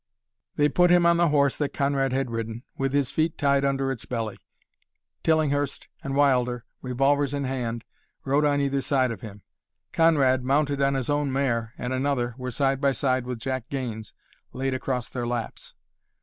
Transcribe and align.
They 0.55 0.67
put 0.67 0.89
him 0.89 1.05
on 1.05 1.17
the 1.17 1.27
horse 1.27 1.55
that 1.57 1.75
Conrad 1.75 2.11
had 2.11 2.31
ridden, 2.31 2.63
with 2.75 2.91
his 2.91 3.11
feet 3.11 3.37
tied 3.37 3.63
under 3.63 3.91
its 3.91 4.07
belly. 4.07 4.39
Tillinghurst 5.21 5.89
and 6.03 6.15
Wilder, 6.15 6.65
revolvers 6.81 7.35
in 7.35 7.43
hand, 7.43 7.85
rode 8.25 8.43
on 8.43 8.59
either 8.59 8.81
side 8.81 9.11
of 9.11 9.21
him. 9.21 9.43
Conrad, 9.93 10.43
mounted 10.43 10.81
on 10.81 10.95
his 10.95 11.11
own 11.11 11.31
mare, 11.31 11.73
and 11.77 11.93
another 11.93 12.33
were 12.39 12.49
side 12.49 12.81
by 12.81 12.93
side 12.93 13.25
with 13.27 13.37
Jack 13.37 13.69
Gaines 13.69 14.11
laid 14.53 14.73
across 14.73 15.07
their 15.07 15.27
laps. 15.27 15.75